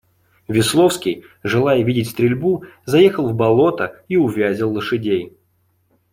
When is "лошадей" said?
4.73-5.37